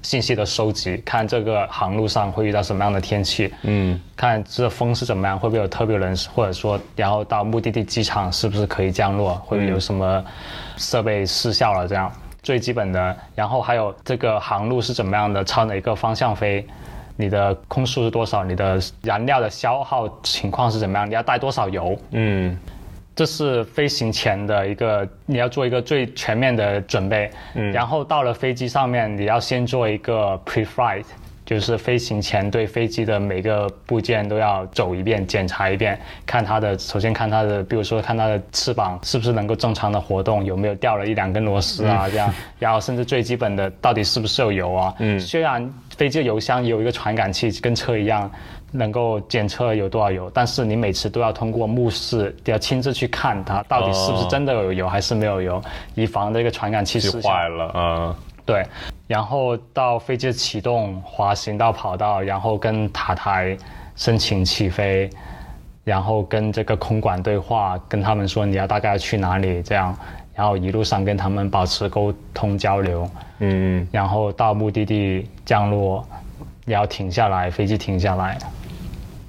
[0.00, 10.24] 信息的收集，看这个航路上会遇到什么样的天气，嗯，看这风是怎么样，会不会有特别人，或者说，然后到目的地机场是不是可以降落，会不会有什么
[10.78, 12.10] 设备失效了这样。
[12.42, 16.66] 最基本的，然后还有这个航路是怎么样的，朝哪个方向飞，
[17.16, 22.56] 你的空速是多少，你的燃料的消耗情况是怎么样，你要带多少油，嗯，
[23.14, 31.04] 这是飞行前的一个你要做一个最全面的准备，嗯，然后到了飞机上面，你要先做一个 pre-flight。
[31.46, 44.92] 就是飞行前对飞机的每个部件都要走一遍，检查一遍，看它的首先看它的，比如说看它的翅膀是不是能够正常的活动，有没有掉了一两根螺丝啊这样，然后甚至最基本的到底是不是有油啊。
[44.98, 45.20] 嗯。
[45.20, 48.30] 虽然飞机的油箱有一个传感器，跟车一样
[48.72, 55.62] 能够检测有多少油，但是你每次都要通过目视，要亲自去看它到底是不是真的有油还是没有油，
[55.94, 57.00] 以防这个传感器。
[57.20, 58.14] 坏了嗯。
[58.44, 58.64] 对，
[59.08, 63.56] 然后到飞机启动、滑行到跑道，然后跟塔台
[63.96, 65.10] 申请起飞，
[65.82, 69.92] 然后跟这个空管对话，跟他们说你要大概要去哪里，这样，
[70.36, 76.06] 然后一路上跟他们保持沟通交流，嗯，然后到目的地降落，
[76.66, 78.38] 然后停下来，飞机停下来，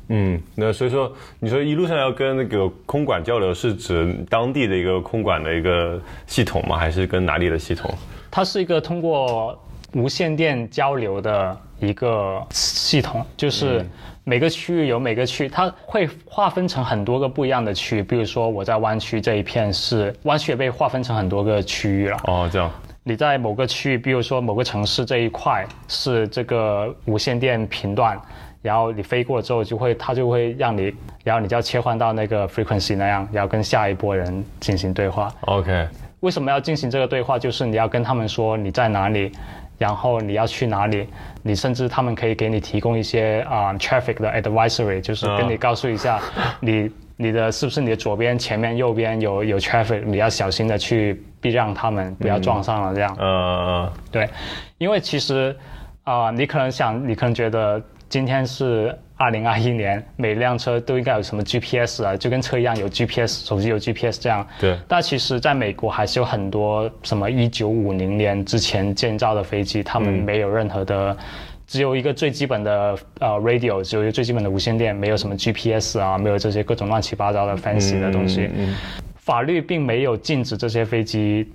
[0.09, 6.77] 嗯，那所以说你说一路上要跟那个空管交流，是指当地的一个空管的一个系统吗？
[6.77, 7.89] 还是跟哪里的系统？
[8.29, 9.57] 它是一个通过
[9.93, 13.85] 无线电交流的一个系统，就是
[14.23, 18.03] 每个区域有每个区，它会划分成很多个不一样的区域。
[18.03, 22.17] 比如说我在湾区这一片是湾区也被划分成很多个区域了。
[22.23, 22.71] 哦，这样。
[23.03, 28.19] 你在某个区域，比如说某个城市这一块是这个无线电频段，
[28.61, 35.33] 然后你飞过之后就会，它就会让你，然后你就要切换到那个 frequency 那样，然后跟下一波人进行对话。
[35.41, 35.87] OK。
[36.21, 37.37] 为什么要进行这个对话？
[37.37, 39.31] 就是你要跟他们说你在哪里，
[39.77, 41.07] 然后你要去哪里，
[41.43, 46.19] 你甚至他们可以给你提供一些啊 traffic 的 advisory，就是跟你告诉一下
[46.59, 53.15] 你你的是不是你的左边、前面、右边有有 traffic，你要小心的去避让他们，不要撞上了这样。
[53.19, 54.27] 嗯，对，
[54.79, 55.55] 因为其实
[56.03, 58.97] 啊，你可能想，你可能觉得今天是。
[59.17, 64.47] 二零二一年，每辆车都应该有什么 GPS 啊，就跟车一样有 GPS，手机有 GPS 这样。
[64.59, 64.77] 对。
[64.87, 71.17] 但其实，在美国还是有很多什么一九五零年之前建造的飞机，他们没有任何的，
[71.65, 78.49] 只有一个最基本的呃 radio，只有一个最基本的无线电，没有什么 GPS 啊，没有这些各种乱七八糟的 fancy 的东西。
[78.55, 78.75] 嗯。
[79.15, 81.51] 法律并没有禁止这些飞机。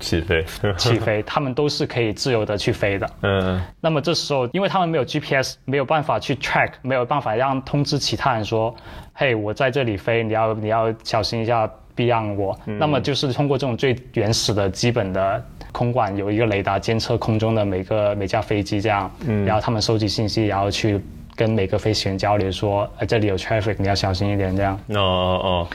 [0.00, 0.44] 起飞，
[0.76, 3.10] 起飞，他们都是可以自由的去飞的。
[3.22, 8.74] 嗯，那么这时候，因为他们没有 GPS，没有办法去 track，没有办法让通知其他人说，
[9.14, 12.58] 嘿，我在这里飞，你要你要小心一下，避让我。
[12.64, 19.10] 那么就是通过这种最原始的基本的空管，有一个雷达监测空中的每个每架飞机这样，
[19.46, 21.00] 然后他们收集信息，然后去
[21.34, 24.78] 跟每个飞行员交流说，哎，这里有 traffic，你要小心一点这样。
[24.88, 25.68] 哦哦哦。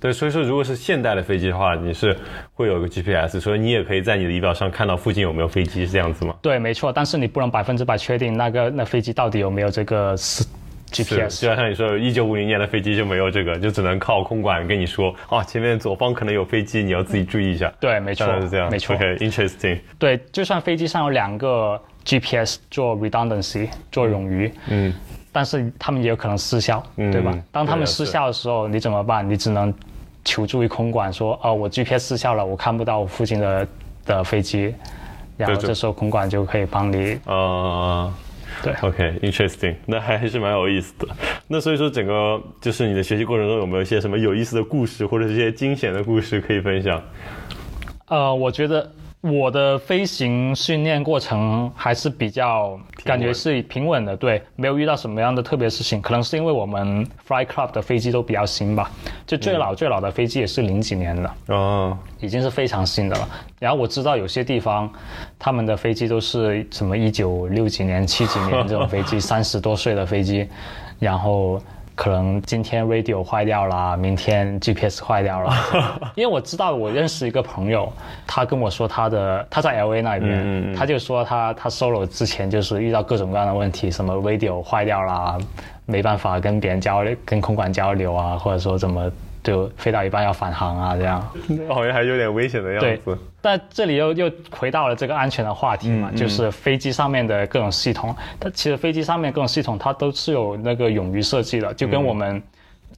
[0.00, 2.16] 对，所以说如果是现代的飞机的话，你是
[2.54, 6.34] 会有个 GPS，所以你也可以在你的仪表上看到附近有没有飞机，是这样子吗？
[6.40, 10.14] 对，没错，但是你不能百分之百确定那个那飞机到底有没有这个
[10.90, 11.42] GPS。
[11.42, 17.72] 就像你说，一九五零年的飞机就没有这个，就只能靠空管跟你说，哦，前面左方可能有飞机，你要自己注意一下。
[17.80, 18.94] 对，没错，是这样，没错。
[18.94, 19.78] OK，interesting。
[19.98, 24.94] 对，就算飞机上有两个 GPS 做 redundancy 做冗余，嗯。
[25.38, 27.32] 但是他们也有可能失效，对吧？
[27.52, 29.30] 当他们失效的时候，你怎么办？
[29.30, 29.72] 你只能
[30.24, 33.68] 求助于空管，说：“哦，我 GPS 失效了，我看不到我附近的
[34.04, 34.74] 的飞机。”
[35.38, 37.20] 然后这时候空管就可以帮你。
[37.24, 38.12] 啊，
[38.64, 38.74] 对。
[38.80, 41.06] OK，interesting，那还是蛮有意思的。
[41.46, 47.00] 那所以说，整个就是你的学习过程中有没有一些什么有意思的故事，或者一些惊险的故事可以分享？
[48.08, 48.90] 呃，我觉得。
[49.20, 56.00] 我的飞行训练过程还是比较感觉是平稳的，对，没有遇到什么样的特别事情。
[56.00, 58.88] 可能是因为我们 Fly Club 的飞机都比较新吧，
[59.26, 63.28] 就最老最老的飞机也是零几年的，哦，已经是非常新的了。
[63.58, 64.88] 然后我知道有些地方
[65.36, 70.48] 他们的飞机都是什么一九六几年、七几年这种飞机，三十多岁的飞机，
[71.00, 71.60] 然后。
[71.98, 75.52] 可能今天 radio 坏掉了，明天 GPS 坏掉了。
[76.14, 77.92] 因为我知道，我认识一个朋友，
[78.24, 85.38] 他跟我说他的他在 LA 那边，他就说他他 solo 之前就是遇到各种各样的问题，什么 radio 坏掉了，
[85.86, 89.10] 没办法跟别人交流，跟空管交流啊，或者说怎么。
[89.42, 91.20] 就飞到一半要返航啊，这样
[91.68, 93.00] 好像还有点危险的样子。
[93.04, 98.14] 对，但这里又又回到了这个安全的话题嘛，就是飞机上面的各种系统。
[98.40, 102.42] 它其实飞机上面各种系统它都是有那个冗余设计的，就跟我们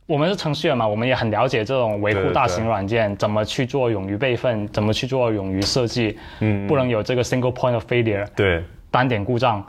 [0.06, 6.18] 我们是程序员嘛，我们也很了解这种维护大型软件怎么去做冗余备份，怎么去做冗余设计。
[6.40, 8.26] 嗯，不能有这个 single point of failure。
[8.34, 8.62] 对。
[8.90, 9.64] 单点故障。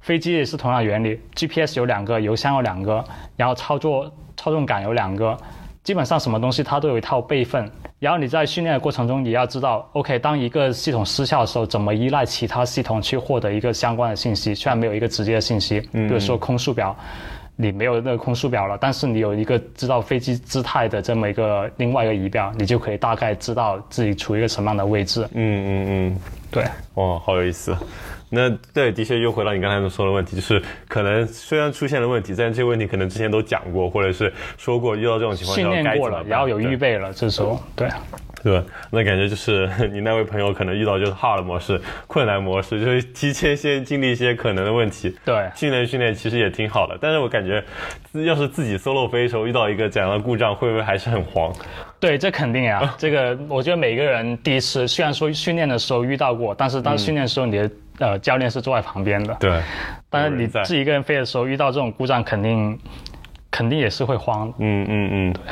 [0.00, 3.04] 飞机也是同样原理，GPS 有两个，油箱有两个，
[3.36, 5.38] 然后操作操纵杆有两个，
[5.82, 7.70] 基本上什么东西它都有一套备份。
[7.98, 14.54] 然后你在训练的过程中，也要知道，OK，当一个系统失效的时候，怎么依赖其他系统去获得一个相关的信息？
[14.54, 16.96] 虽然没有一个直接的信息，比如说空速表，
[17.54, 25.22] 你没有那个空速表了，但是你有一个知道飞机姿态的这么一个另外一个仪表，你就可以大概知道自己处于一个什么样的位置。
[25.32, 26.18] 嗯嗯嗯，
[26.50, 26.64] 对，
[26.94, 27.76] 哇，好有意思。
[28.34, 37.88] 那对，的确又回到你刚才说的问题，就是可能虽然出现了问题，但这些问题可能之前都讲过，或者是说过，遇到这种情况训练过了，然后有预备了，这时候对。
[38.42, 45.16] 对，那感觉就是 你那位朋友可能遇到就是 hard 模式、困难模式，就是提前先经历一些可能的问题。
[45.24, 47.62] 对，训练训练其实也挺好的，但是我感觉，
[48.26, 51.54] 要是自己 solo 飞的时候遇到一个这样的故障，会不会还是很慌？
[52.00, 52.92] 对，这肯定呀。
[52.98, 59.34] 这个我觉得每个人第一次，虽然说训练的时候遇到过，但是当训练的时候，你的呃教练是坐在旁边的。
[59.40, 59.60] 对。
[60.10, 62.78] 但是你自己一个人飞的时候遇到这种故障，肯定
[63.50, 64.52] 肯定也是会慌。
[64.58, 65.42] 嗯嗯嗯，对。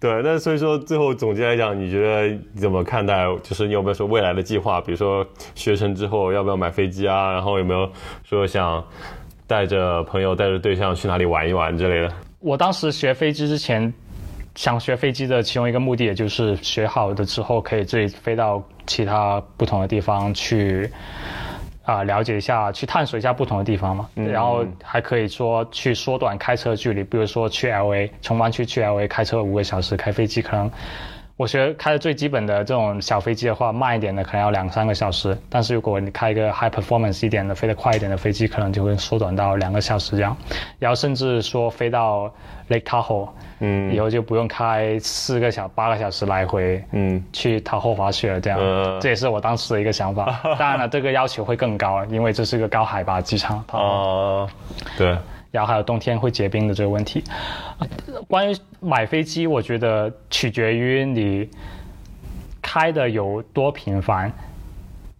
[0.00, 3.24] 对，那所以说最后总结来讲，你觉得怎么看待？
[3.42, 4.80] 就是你有没有说未来的计划？
[4.80, 7.30] 比如说学成之后要不要买飞机啊？
[7.30, 7.88] 然后有没有
[8.24, 8.84] 说想
[9.46, 12.12] 带着朋友、带着对象去哪里玩一玩之类的？
[12.40, 13.94] 我当时学飞机之前，
[14.54, 20.90] 想学飞机的其中一个目的，也就是学好了之后可以自己飞到其他不同的地方去。
[21.84, 30.70] 啊，了解一下，去探索一下不同的地方嘛，然后还可以说去缩短开车距离，比如说去 L A，从湾区去 L A 开车五个小时，开飞机可能，
[31.36, 40.36] 我学开的最基本的这种小飞机的话，慢一点的可能要两三个小时，但是如果你开一个 high performance 一点的，飞得快一点的飞机，可能就会缩短到两个小时这样，
[40.78, 42.32] 然后甚至说飞到
[42.68, 43.28] Lake Tahoe。
[43.64, 48.40] 嗯，以后就不用开四个小八个小时来回，嗯，去 Tahoe 滑雪了。
[48.40, 48.58] 这样，
[49.00, 50.40] 这也是我当时的一个想法。
[50.58, 53.64] 当然了，这个要求会更高，因为这是个高海拔机场。
[53.70, 54.48] 哦，
[54.98, 55.16] 对。
[55.52, 57.22] 然后还有冬天会结冰的这个问题。
[58.26, 61.48] 关于买飞机，我觉得取决于你
[62.60, 64.32] 开的有多频繁，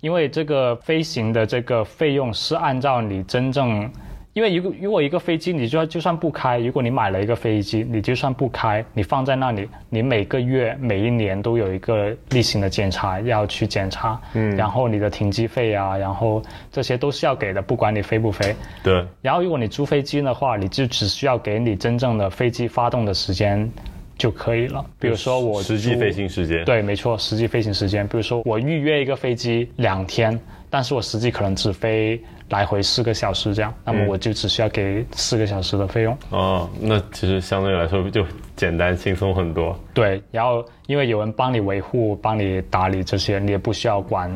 [0.00, 3.88] 因为这个飞行的这个费用是按照你真正。
[4.34, 18.56] 因为如果如果一个飞机，你就就算不开，如果你买了一个飞机，你就算不开，你放在那里，你每个月、每一年都有一个例行的检查要去检查，嗯，然后你的停机费啊，然后这些都是要给的，不管你飞不飞。
[18.82, 19.04] 对。
[19.20, 23.70] 然后如果你租飞机的话，你就只需要给你真正的飞机发动的时间
[24.16, 24.82] 就可以了。
[24.98, 26.64] 比如说我实际飞行时间。
[26.64, 28.08] 对，没错，实际飞行时间。
[28.08, 30.40] 比如说我预约一个飞机两天，
[30.70, 32.18] 但是我实际可能只飞。
[32.52, 36.16] 来回四个小时这样，那么我就只需要给四个小时的费用。
[36.28, 39.74] 哦，那其实相对来说就简单轻松很多。
[39.94, 44.30] 对，然后因为有人帮你维护、帮你打理这些，你也不需要管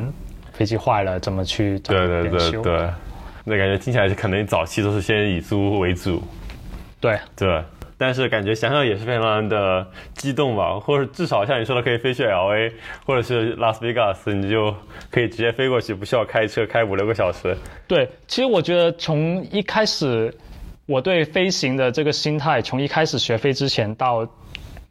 [0.54, 2.90] 飞机坏了怎么去对对对对，
[3.44, 6.22] 那感觉听起来是可能早期都是先以租为主。
[6.98, 7.62] 对对。
[7.98, 12.72] 但是感觉想想也是非常的激动吧，或者至少像你说的可以飞去 L A，
[13.06, 14.74] 或者是拉斯维加斯，你就
[15.10, 17.56] 可以直接飞过去，不需要开车开五六个小时。
[17.88, 20.34] 对，其实我觉得从一开始
[20.84, 24.28] 我对飞行的这个心态，从一开始学飞之前到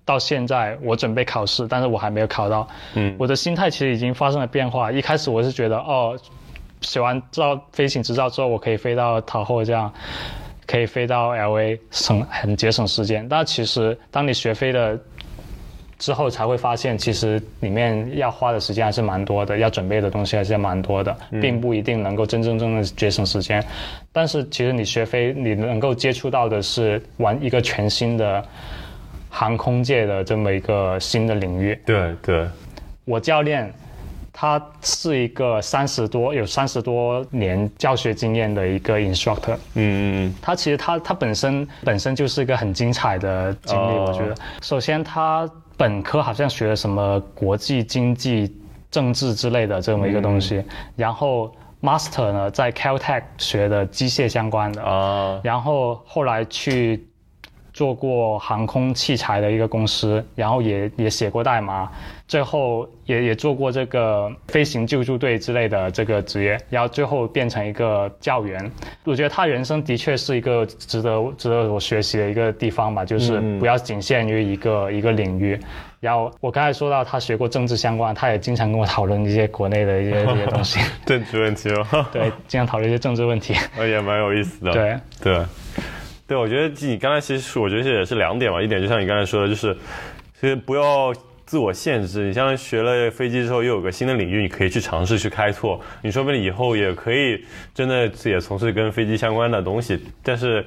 [0.04, 2.68] 到现在，我准备考试，但是我还没有考到。
[2.96, 4.92] 嗯，我的心态其实已经发生了变化。
[4.92, 6.18] 一开始我是觉得，哦，
[6.82, 9.94] 学完照飞行执照之后，我可以飞到塔后这样。
[10.68, 13.28] 可以飞到 L A，省很节省时间。
[13.30, 14.98] 但其实，当你学飞了
[15.98, 23.64] 之后，才会发现，其实里面要花的时间还是蛮多的，要准备的东西还是蛮多的，并不一定能够真真正正节省时间。
[24.12, 28.44] 但是，其实你学飞，你能够接触到的是玩一个全新的
[29.30, 31.80] 航空界的这么一个新的领域。
[31.86, 32.48] 对对，
[33.06, 33.74] 我教练。
[34.38, 39.56] 他是一个三十多有三十多年教学经验的一个 instructor。
[39.76, 40.36] 嗯嗯嗯。
[40.42, 44.36] 他其实他他本身本身就是一个很精彩的经历，我觉得。
[44.62, 48.54] 首先，他本科好像学了什么国际经济、
[48.92, 50.62] 政治之类的这么一个东西，
[50.98, 51.50] 然后
[51.82, 54.84] master 呢在 Caltech 学的机械相关的。
[54.84, 55.40] 啊。
[55.46, 57.08] 然后后来去。
[57.76, 61.92] 做过航空器材的一个公司，然后也也写过代码，
[62.26, 68.72] 最后也也做过这个飞行救助队之类的这个职业，然后最后变成一个教员。
[69.04, 75.60] 我觉得他人生的确是一个值得值得我学习的一个地方吧，就是不要仅限于一个一个领域。
[76.00, 82.06] 然后我刚才说到他学过政治相关，他也经常跟我讨论一些国内的一些 一些东西，政治问题哦。
[82.14, 84.72] 对，经常讨论一些政治问题，也蛮有意思的。
[84.72, 85.46] 对对。
[86.28, 89.76] 对，我觉得你刚才其实我觉得这也是两点嘛，一点就像你刚才说的，就是
[90.40, 91.14] 其实不要
[91.46, 92.26] 自我限制。
[92.26, 95.80] 你像学了飞机之后，又有个新的领域，你可以去尝试去开拓。
[96.02, 97.44] 你说不定以后也可以
[97.74, 100.66] 真的也从事跟飞机相关的东西，但是。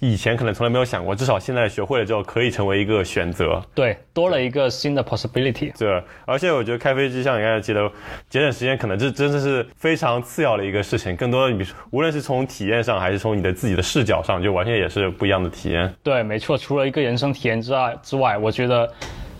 [0.00, 3.62] 以前可能从来没有想过，至少现在学会了之后，可以成为一个选择。
[3.74, 5.72] 对，多了一个新的 possibility。
[5.78, 7.90] 对，而且我觉得开飞机，像你刚才提的，
[8.28, 11.16] 节省时间，可能这真的是非常次要的一个事情。
[11.16, 15.90] 更多的，你无论是从体验上，还是从你的自己的视角上，就完全也是不一样的体验。
[16.02, 16.58] 对，没错。
[16.58, 18.92] 除了一个人生体验之外之外，我觉得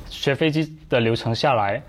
[0.08, 1.82] 学飞机的流程下来，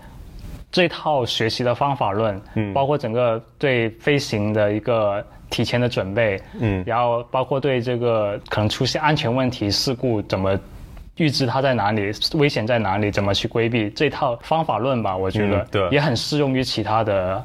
[0.70, 5.26] 这套学习的方法论，嗯，包括整个对飞行的一个。
[5.50, 10.58] 提前的准备，嗯，然后包括对这个可能出现安全问题、事故怎么
[11.16, 17.42] 预知它在哪里、危险在哪里、怎么去规避这套方法论吧，我觉得对也很适用于其他的。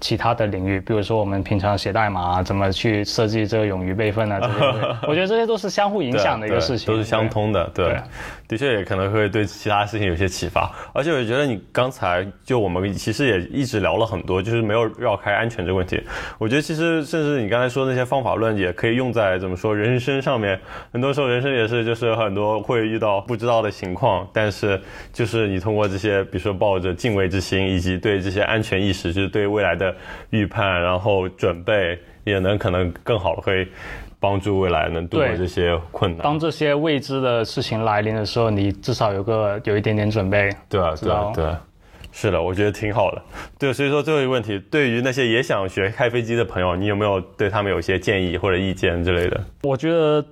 [0.00, 4.38] 其他的领域，比如说我们平常写代码，怎么去设计这个冗余备份啊？
[4.42, 7.68] 这些，我觉得这些都是相互影响的一个事情，都是相通的。
[7.74, 7.96] 对，
[8.46, 10.70] 的确也可能会对其他事情有些启发。
[10.92, 16.00] 而且我觉得你刚才就我们其实也一直聊了很多，就是没有绕开安全这个问题。
[16.38, 20.58] 我觉得其实甚至你刚才说那些方法论也可以用在怎么说人生上面。
[20.92, 24.80] 很多时候人生也是就是很多会遇到不知道的情况，但是
[25.12, 29.87] 就是你通过这些，比如说抱着敬畏之心，以及对这些安全意识，就是对未来的。
[30.30, 33.68] 预判，然后准备，也能可能更好的会
[34.20, 36.22] 帮助未来能度过这些困难。
[36.22, 40.50] 当这些未知的事情来临的时候，你至少有个有一点点准备。
[40.68, 41.60] 对啊，对啊，对啊，
[42.12, 43.22] 是的，我觉得挺好的。
[43.58, 49.40] 对，所以说最后一个问题，对于那些也想学开飞机的朋友，你有没有对他们有一些建议或者意见之类的？
[49.62, 50.24] 我觉得。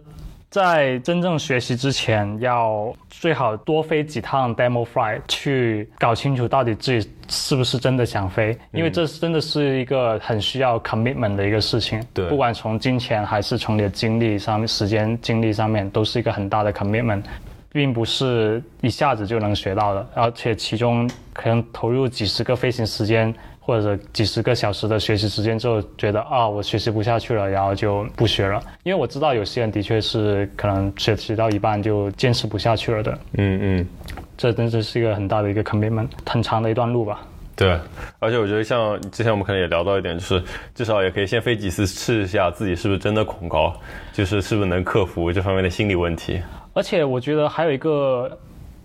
[0.49, 12.03] 在真正学习之前，要最好多飞几趟 demo flight，去搞清楚到底自己是不是真的想飞，因为这真的是一个很需要 commitment 的一个事情。
[12.15, 17.23] 对，不管从金钱还是从你的精力上面、时间精力上面，都是一个很大的 commitment，
[17.71, 23.35] 并不是一下子就能学到的，而且其中可能投入几十个飞行时间。
[23.67, 28.62] 或者几十个小时的学习时间之后，觉得啊，我学习不下去了，然后就不学了。
[28.85, 33.19] 因为我知道有些人的确是可能学习到一半就坚持不下去了的。
[33.33, 33.87] 嗯嗯，
[34.37, 37.21] 这真的是一个很大的一个 commitment，很长的一段路吧。
[37.57, 37.77] 对，
[38.21, 40.41] 而且我觉得像之前我们可能也聊到一点，就是
[40.73, 43.75] 至少也可以先飞几次试一下自己是不是真的恐高，
[44.12, 46.41] 就是是不是能克服这方面的心理问题。
[46.73, 48.39] 而且我觉得还有一个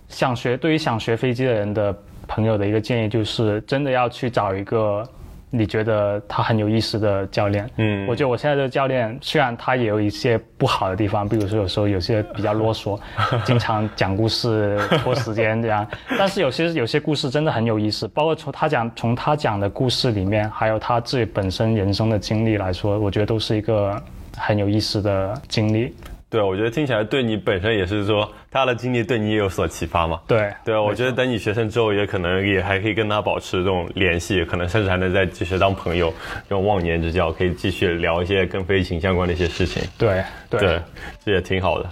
[0.08, 1.96] 想学，对于想学飞机的人的。
[2.34, 5.06] 朋友的一个建议就是，真的要去找一个
[5.50, 7.70] 你觉得他很有意思的教练。
[7.76, 12.98] 嗯，我觉得我现在的教练虽然他也有一些不好的地方，比如说有时候有些比较啰嗦，
[13.44, 15.86] 经常讲故事拖时间这样，
[16.18, 18.08] 但是有些有些故事真的很有意思。
[18.08, 24.02] 包括从他讲从他讲的故事里面，还有他自己本身人生的经历来说，我觉得都是一个
[24.38, 25.94] 很有意思的经历。
[26.30, 28.26] 对，我觉得听起来对你本身也是说。
[28.52, 30.20] 他的经历对你也有所启发嘛？
[30.28, 36.14] 对，对啊，我觉得等你学成之后，也可能也还可以跟他保持这种联系，可能甚至还能再继续当朋友，
[36.50, 39.82] 这种忘年之交可以继续聊一些跟飞行相关的一些事情。
[39.98, 40.82] 对，对，
[41.24, 41.90] 这也挺好的。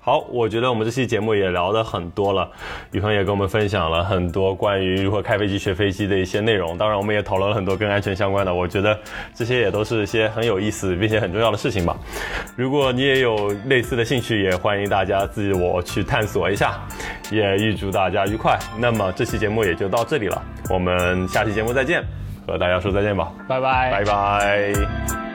[0.00, 2.50] 好，我觉得我们这期节目也聊的很多了，
[2.90, 6.76] 宇恒也跟我们分享了很多关于如何开飞机、学飞机的一些内容。
[6.76, 8.98] 当然，我们也讨论了很多跟安全相关的，我觉得
[9.32, 11.96] 这些也都是一些很有意思并且很重要的事情吧。
[12.56, 15.83] 如果你也有类似的兴趣，也欢迎大家自我。
[15.84, 16.80] 去探索一下，
[17.30, 18.58] 也预祝大家愉快。
[18.78, 22.02] 那么这期节目也就到这里了，我们下期节目再见，
[22.46, 25.33] 和大家说再见吧，拜拜，拜拜。